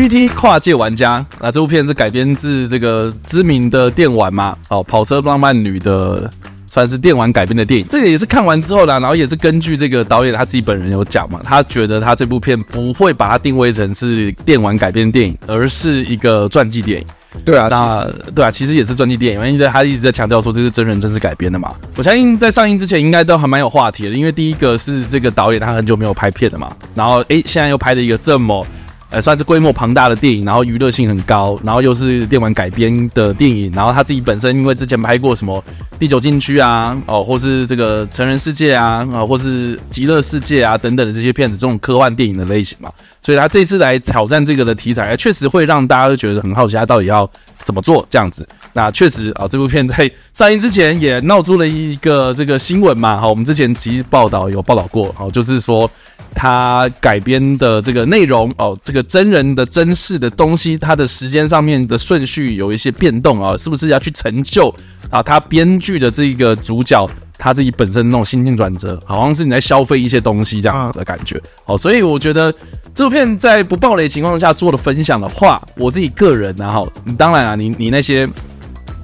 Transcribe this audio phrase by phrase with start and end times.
[0.00, 4.56] GT 跨界玩家，那这部片是改编自这个知名的电玩嘛？
[4.70, 6.30] 哦，跑车浪漫女的，
[6.70, 7.86] 算是电玩改编的电影。
[7.86, 17.06] 这个也是看完之后啦，然后也是根据这个导演他自己本人有讲嘛，他觉得他这部片不会把它定位成是电玩改编电影，而是一个传记电影。
[17.44, 21.74] 对啊，那对啊，其实也是传记电影，因为他一直在强调说这是真人真事改编的嘛。
[21.94, 28.66] 我相信在上映之前应该都还蛮有话题的，因为第一个是这个导演他很久没有拍片了嘛，然后诶，现在又拍了一个这么。
[29.10, 35.60] 呃，算是规模庞大的电影，然后娱乐性很高，然后又是电玩改编的电影，然后他自己本身因为之前拍过什么
[35.98, 42.88] 《第九禁区》啊，哦，或是这个成人世界啊，啊，或是极乐世界啊等等的这些片子，这种科幻电影的类型嘛，
[43.20, 47.28] 所以他这次来挑战这个的题材，确实会让大家都觉得很好奇，他到底要
[47.64, 48.48] 怎么做这样子。
[48.72, 55.90] 那确实啊，这部片在上映之前也闹出了一个这个新闻嘛，好，我们之前其实报道有报道过，哦，就是说。
[56.34, 64.74] 他改编的这个内容哦，这个真人的真事的东西，它的时间上面的顺序有一些变动啊，是不是要去成就
[65.10, 65.22] 啊？
[65.22, 67.06] 他编剧的这个主角
[67.36, 71.40] 他自己本身那种心境转折，好像是你在消费一些东西这样子的感觉。
[71.64, 72.54] 好，所以我觉得
[72.94, 76.86] 这部片在不暴雷情况下做的分享的话，我自己个人呢，哈，
[77.18, 78.26] 当然啊，你你那些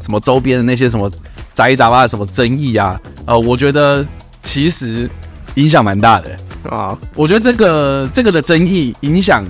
[0.00, 1.10] 什么周边的那些什么
[1.52, 4.04] 杂七杂八的什么争议啊，呃，我觉得
[4.42, 5.08] 其实
[5.54, 6.36] 影响蛮大的。
[6.68, 9.44] 啊，我觉得这个这个的争议影响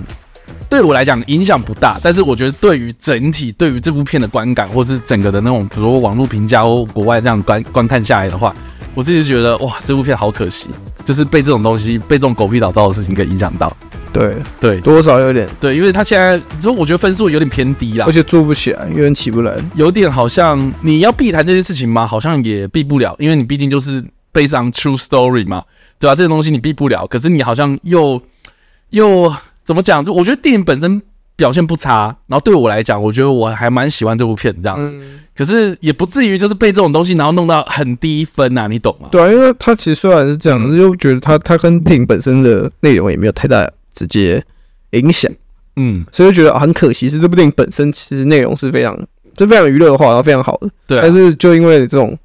[0.69, 8.53] 对我来讲影响不大，但是我觉得对于整体对于这部片的观感，或是整个的那种，比如说网络评价或国外这样观观看下来的话，
[8.93, 10.67] 我自己觉得哇，这部片好可惜，
[11.05, 13.75] 就是被这种东西被这种狗屁倒灶的事情给影响到。
[14.13, 22.07] 对对，多少有点对，因为他现在之后我觉得分数有点偏低啦，而且做不起来，有点起不来，有点好像你要避谈这些事情吗？
[22.07, 24.01] 好像也避不了，因为你毕竟就是
[24.33, 25.63] based on true story 嘛。
[25.99, 28.21] 对啊，这种东西你避不了，可是你好像又
[28.91, 30.05] 又怎么讲？
[30.05, 31.01] 就我觉得电影本身
[31.35, 34.91] 表现不差，然后对我来讲，我觉得我还蛮喜欢这部片这样子。
[34.93, 39.09] 嗯、可是也不至于就是被这种东西然后弄到很低分呐、啊，你懂吗？
[39.11, 44.43] 对啊，因为它其实虽然是这样，嗯、就觉得它它跟电影本身的内容也没有太大直接
[44.91, 45.31] 影响。
[45.75, 48.97] 嗯，所以就觉得很可惜，是这部电影本身其实内容是非常
[49.35, 50.69] 就非常娱乐化，然后非常好的。
[50.87, 52.17] 对、啊，但是就因为这种。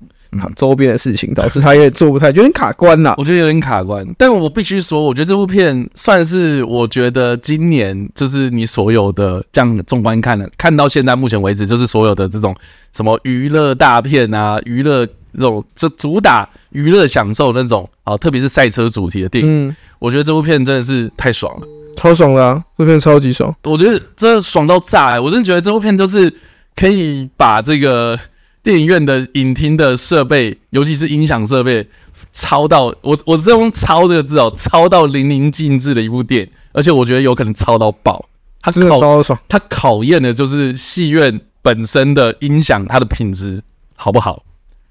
[0.56, 3.14] 周边的事情导致他也做不太，有点卡关呐。
[3.18, 12.54] 我觉得有点卡关，但我必须说，我觉得这部片算是我觉得今年就是你所有的这样纵观看了，看到现在目前为止，就是所有的这种
[12.92, 21.66] 什么娱乐大片啊，娱乐这种就主打娱乐享受那种啊，特别是赛车主题的电影，嗯，我觉得这部片真的是太爽了，
[21.96, 26.32] 超爽的啊，这部片超级爽，我觉得真的爽到炸欸，我真的觉得这部片就是
[26.74, 28.18] 可以把这个。
[28.62, 31.86] 电影院的影厅的设备，尤其是音响设备，
[32.32, 38.24] 超到我，我是用“超”这个字哦，超到淋漓尽致的一部电影，而且我觉得有可能超到爆。
[38.60, 43.60] 它考，超爽，它考验的就是戏院本身的音响，它的品质
[43.96, 44.44] 好不好？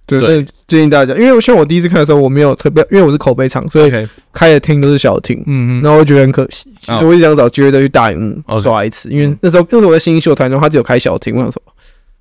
[0.05, 11.61] 对，对，建议大家，因为像我第一次看的时候，我没有特别，因为我是口碑场，所以开的厅都是小厅，嗯嗯，然后我觉得很可惜，所以我一直想找机会再去大荧幕刷一次，因为那时候那时候我在新秀团中，他只有开小厅，我想说。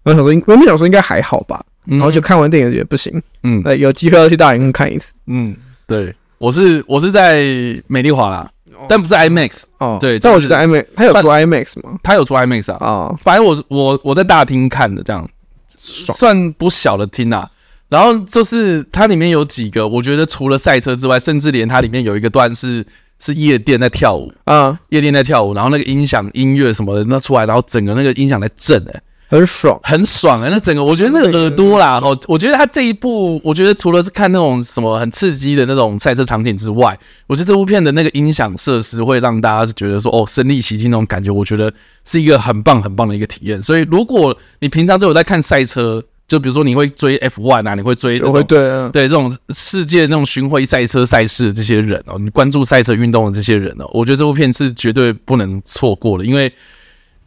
[0.03, 5.55] 我想说，我没想说应该还好吧，然后就看完电影也不行，嗯，有机会要去大荧幕看一次，嗯，
[5.87, 7.43] 对，我是我是在
[7.87, 8.51] 美丽华啦，
[8.89, 11.99] 但不是 IMAX 哦，对，但我觉得 IMAX 它有出 IMAX 吗？
[12.03, 15.29] 它有出 IMAX 啊，啊，反正我我我在大厅看的，这样
[15.69, 17.51] 算不小的厅啊。
[17.91, 22.87] 然后就是它里面有几个，我觉得除了赛车之外，甚至连它里面有一个段是
[23.19, 29.03] 是夜店在跳舞啊，夜店在跳舞，然后那个音响音乐什么的那出来，然后整个那个音响在震哎。
[29.31, 30.51] 很爽，很爽啊、欸！
[30.51, 36.99] 那整个我觉得那个耳朵啦，哦，我觉得他这一部，我觉得除了是看那种什么很刺激的那种赛车场景之外，
[37.29, 41.73] 我觉得这部片的那个音响设施会让大家觉得说，哦，身临其境那种感觉，我觉得
[42.05, 43.63] 是一个很棒很棒的一个体验。
[43.63, 56.53] 所以，如果你平常就有在看赛车，就比如说你会追 F1 啊，你会追这种对对这种世界那种巡回赛车赛事的这些人哦，你关注赛车运动的这些人哦，我觉得这部片是绝对不能错过的，因为。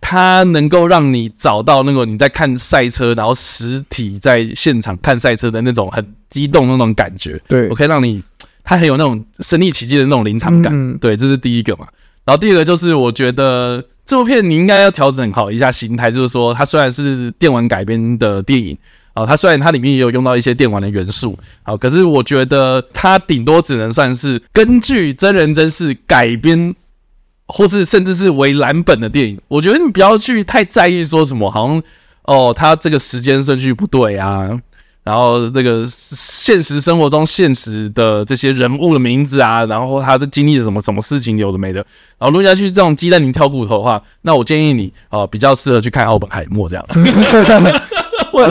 [0.05, 7.41] 它能够让你找到那个你在看赛车，然后实体在现场看赛车的那种很激动的那种感觉。
[7.47, 8.21] 对，我可以让你，
[8.65, 10.73] 它很有那种身临其境的那种临场感。
[10.75, 11.87] 嗯，对，这是第一个嘛。
[12.25, 18.77] 然后第二个就是，我觉得这部片你应该要调整好一下心态，就是说它虽然是电玩改编的电影
[19.13, 26.75] 啊，它虽然它里面也有用到一些电玩的元素，好，可是我觉得它顶多只能算是根据真人真事改编。
[27.55, 31.83] 或是甚至是为蓝本的电影，我觉得你不要去太在意说什么，好像
[32.23, 34.49] 哦，他这个时间顺序不对啊，
[35.03, 41.85] 然后这个现实生活中现实的这些人物的名字啊，然后他的经历了什么什么事情，有的没的。
[42.17, 46.83] 然后如果要去这种鸡蛋里挑骨头的话，那我建议你哦、呃，比较适合去看奥本海默这样。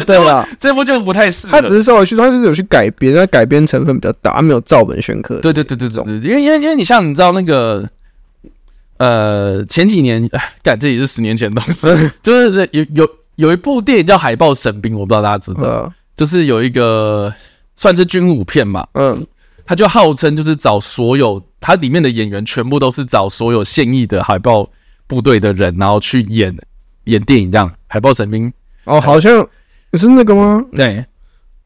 [0.07, 1.61] 对了， 这部就不太适合。
[1.61, 5.41] 他只是稍微去，他就是有去改编，但改编成分比较大，他没有照本宣科。
[5.41, 7.85] 对对对对对，对，因为因为因为你像你知道那个，
[9.03, 11.89] 呃，前几年，哎，干这也是十年前的东西，
[12.23, 15.83] 就是有有有一部电影叫《海豹神兵》，我不知道大家知不知道。
[15.87, 15.93] 嗯。
[16.15, 17.33] 就是有一个
[17.75, 19.27] 算是军武片嘛，嗯，
[19.67, 24.69] 他就号称就是找所有他里面的演员全部都是找所有现役的海豹
[25.07, 26.55] 部队的人，然后去演
[27.05, 27.69] 演电影这样。
[27.89, 28.53] 海豹神兵。
[28.85, 29.45] 哦，好像
[29.95, 30.63] 是那个吗？
[30.73, 31.05] 对，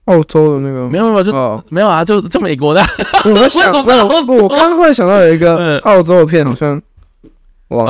[0.05, 0.89] 澳洲的那个。
[0.89, 2.81] 没有没有就、哦、没有啊，就就美国的。
[3.25, 3.73] 我想
[4.09, 6.81] 我我刚刚想到有一个澳洲的片，好像
[7.69, 7.85] 哇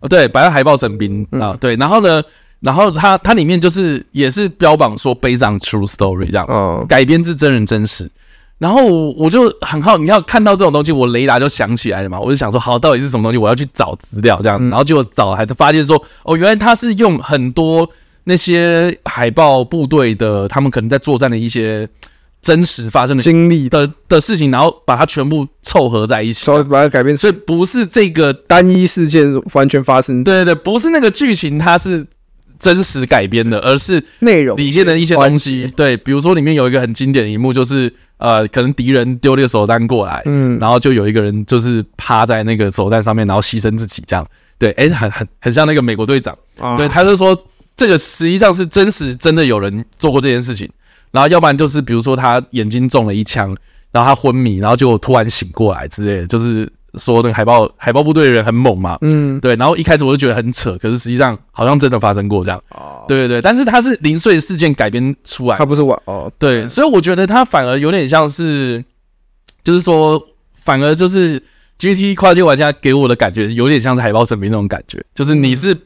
[0.00, 2.22] 哦对，白海豹神兵啊、嗯，对，然后呢？
[2.60, 8.10] 然后它它里面就是也是标榜说 based on true story 这样，哦，改编自真人真事。
[8.58, 12.20] 然后我就很好，你要看到这种东西，我雷达就响起来了嘛。
[12.20, 13.38] 我就想说，好，到底是什么东西？
[13.38, 14.60] 我要去找资料这样。
[14.68, 17.88] 然后结果找还发现说，哦，原来他是用很多
[18.24, 21.88] 那些海豹部队的他们可能在作战的一些
[22.42, 27.16] 真实发生的经历的的事情，然后把它全部凑合在一起，所以把它改编。
[27.16, 30.24] 所以不是这个单一事件完全发生。
[30.24, 32.06] 对对对，不是那个剧情，它是。
[32.58, 35.66] 真实改编的，而是内容里面的一些东西。
[35.74, 44.22] 对，比如说里面有一个很经典的一幕，就是呃，可能敌人丢了一个手弹过来，嗯，然后就有一个人就是趴在那个手弹上面，然后牺牲自己，这样。
[44.58, 46.36] 对，哎、欸，很很很像那个美国队长。
[46.58, 47.34] 啊、对，他就说
[47.74, 50.68] 这个实际上是真实，真的有人做过这件事情。
[51.10, 53.56] 然后要不然就是比如说他眼睛中了一枪，
[53.92, 56.70] 然后他昏迷，然后就突然醒过来之类的，就是。
[56.94, 68.84] 说那个海豹海豹部队的人很猛嘛，嗯，对，然后一开始我就觉得很扯，可是实际上好像真的发生过这样，哦，对对对，但是它是零碎事件改编出来，它不是玩哦，对，所以我觉得它反而有点像是，
[69.62, 70.20] 就是说，
[70.56, 71.40] 反而就是
[71.78, 75.76] GT 跨界玩家给我的感觉有点像是海豹神兵那种感觉，就是你是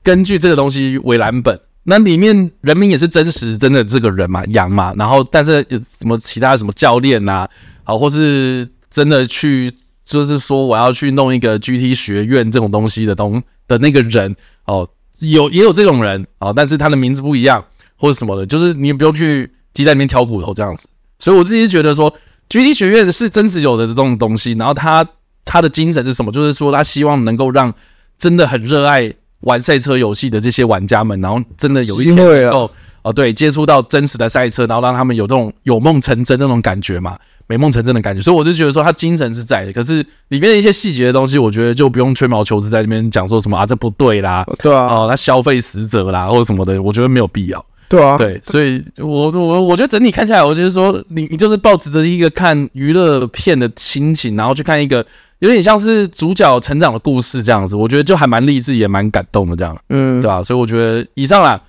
[0.00, 7.48] 根据这个东西为蓝本，那里面人名也是真实真的这个人嘛，杨嘛，然后但是有什么其他什么教练呐，
[7.84, 9.72] 好，或是真的去。
[10.04, 14.34] 就是说，我要去弄一个 GT 学院这种东西的东的那个人
[14.66, 14.86] 哦，
[15.20, 17.64] 有也有这种人哦，但是他的名字不一样
[17.96, 20.88] 或者什么的，就是你也不用去鸡蛋里面挑骨头这样子。
[21.20, 22.12] 所以我自己觉得说
[22.50, 25.06] ，GT 学院是真实有的这种东西，然后他
[25.44, 26.32] 他的精神是什么？
[26.32, 27.72] 就是说他希望能够让
[28.18, 32.70] 真的很热爱玩赛车游戏的这些玩家们，然后真的有一天能够
[33.02, 37.16] 哦，对，接触到真实的赛车，然后让他们有这种有梦成真那种感觉嘛。
[37.48, 39.96] 美梦成真的感觉，所以我就觉得说他精神是在的，可是
[40.28, 55.04] 里面的一些细节的东西，我觉得就不用吹毛求疵在那边讲说什么啊，这不对啦，对啊，哦，他消费死者啦或者什么的，我觉得没有必要，对啊，对，所以我我我觉得整体看下来，我觉得说你你就是抱持着一个看娱乐片的心情，然后去看一个
[55.42, 60.42] 有点像是主角成长的故事这样子，我觉得就还蛮励志，也蛮感动的这样，嗯，对吧？
[60.42, 61.60] 所以我觉得以上啦，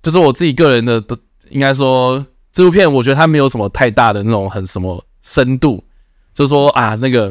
[0.00, 1.16] 这是我自己个人的的，
[1.50, 5.04] 应该说这部片，我觉得它没有什么太大的那种很什么。
[5.20, 5.84] 深度，
[6.32, 7.30] 就是说啊，那个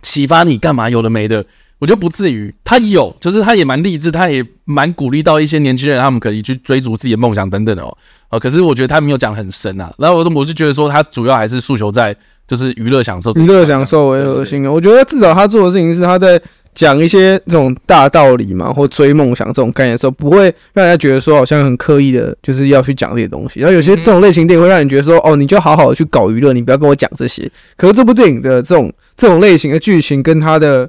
[0.00, 0.88] 启发你干嘛？
[0.88, 1.44] 有的没的，
[1.78, 2.54] 我觉得不至于。
[2.64, 7.94] 他有，就是他也蛮励志，他也蛮鼓励到一些年轻人，他们可以去追逐自己的梦想等等的哦。
[8.30, 9.92] 呃，可是我觉得他没有讲很深啊。
[9.98, 12.16] 然后我我就觉得说，他主要还是诉求在
[12.50, 14.72] 就是娱乐享受，娱乐享受为核心的。
[14.72, 16.42] 我觉得至少他做的事情是他在。
[16.72, 23.58] 讲一些这种大道理嘛，或追梦想这种概念的时候，不会让人家觉得说好像很刻意的，就是要去讲这些东西。
[23.58, 27.42] 然后有些这种类型电影会让你觉得说，哦，你就好好的去搞娱乐，你不要跟我讲这些。
[27.76, 30.88] 可是这部电影的这种这种类型的剧情跟它的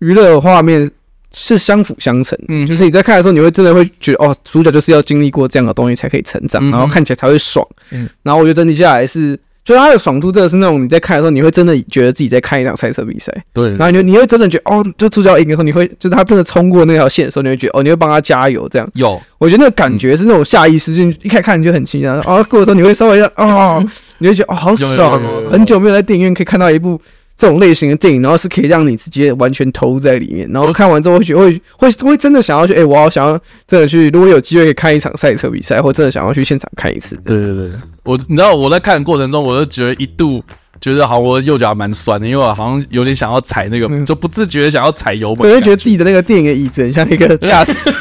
[0.00, 0.88] 娱乐画面
[1.34, 2.38] 是相辅相成。
[2.48, 7.66] 嗯，就是你在看的时候，你会真的会觉得，哦，主角就是要经历过这样的东西才可以成长，然后看起来才会爽。
[7.90, 9.40] 嗯，然后我觉得整体下来是。
[9.64, 13.32] 就是它的爽度，真的是那种你在看的时候，你会真的觉得自己在看一场赛车比赛。
[13.52, 18.88] 对，然后你你会真的觉得，哦，就主角赢的时候，你会就是他真的冲过那条线的时候，你会觉得，哦，你会帮他加油，这样。
[18.94, 23.84] 有，我觉得那个感觉是那种下意识，就一开始看你就很轻松，哦，过的时候你会稍微要，哦，
[24.18, 27.00] 你会觉得，哦，好爽，很久没有在电影院可以看到一部。
[27.34, 37.16] 这种类型的电影，然后是可以让你直接完全投入在里面，然后看完之后会觉会会会真的想要去，哎、欸，我好想要真的去，如果有机会可以看一场赛车比赛，或真的想要去现场看一次。
[37.24, 37.70] 对对对，
[38.04, 40.42] 我你知道我在看的过程中，我就觉得一度
[40.80, 47.72] 觉得好像我右脚蛮酸的，因为我好像有点想要踩那个，嗯、就不自觉想要踩油门，我就觉得自己的那个电影的椅子很像一个驾驶。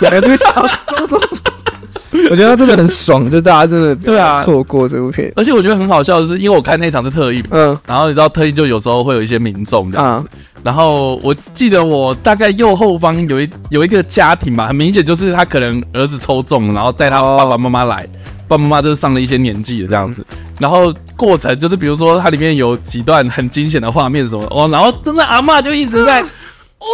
[2.29, 10.29] 我觉得他真的很爽，就大家真的对啊错过这部片，而且我觉得很好笑的是，因为我看那场是特映，嗯，然后你知道特映就有时候会有一些民众这样子，
[10.63, 18.07] 然后我记得我大概右后方有一有一个家庭吧，很明显就是他可能儿子抽中，然后带他爸爸妈妈来，
[18.51, 20.25] 爸爸妈妈都是上了一些年纪的这样子，
[20.59, 26.85] 然后过程就是比如说它里面有几段很惊险的画面什么哦，然后真的阿嬷就一直在哦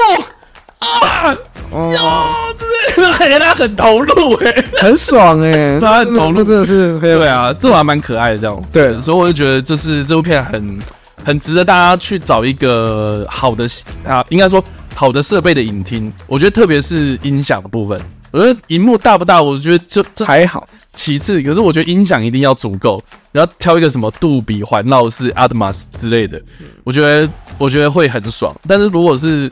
[0.77, 1.35] 啊
[1.71, 2.55] 哦，
[2.95, 6.99] 真的感觉他很投入哎，很爽哎，他很投入真的是。
[6.99, 10.79] 对啊，这还蛮可爱的这样，对，所以我就觉得这是这部片很
[11.25, 13.67] 很值得大家去找一个好的
[14.05, 17.99] 啊，应该说好的设备的影厅，我觉得特别是音响的部分。
[18.31, 20.67] 我觉得荧幕大不大，我觉得这这还好。
[20.93, 22.99] 其次，可是我觉得音响一定要足够，
[23.31, 26.41] 然后挑一个什么杜比环绕式、Atmos 之类的，
[26.83, 27.29] 我觉得
[27.59, 28.51] 我觉得会很爽。
[28.67, 29.47] 但是如果是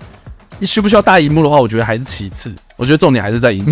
[0.58, 2.52] 你需不需要大荧幕的话，我觉得还是其次。
[2.78, 3.64] 我觉得重点还是在音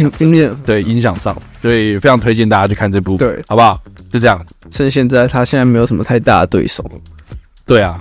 [0.66, 3.82] 对音响上，所以非常推荐大家去看这部，对，好不好？
[4.12, 4.54] 就这样子。
[4.70, 6.90] 趁现在他现在没有什么太大的对手，
[7.66, 8.00] 对啊。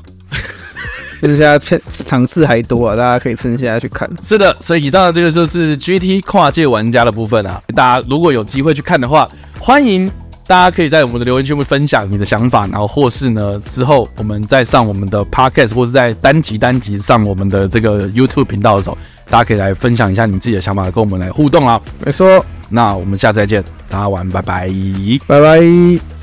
[1.28, 4.10] 现在片场次还多啊，大家可以趁现在去看。
[4.22, 7.62] 是的，所以以上的这个就是 GT 跨界玩家的部分啊。
[7.74, 9.28] 大家如果有机会去看的话，
[9.60, 10.10] 欢迎
[10.46, 18.98] 大家可以在我们的留言区分享你的想法，然后或是呢之后我们再上我们的 Podcast 或是在单集单集上我们的这个 YouTube 频道的时候，
[19.30, 21.80] 大家可以来分享一下你自己的想法，跟我们来互动啊。
[22.04, 24.68] 没错，那我们下次再见，大家晚安，拜拜，
[25.26, 26.21] 拜拜。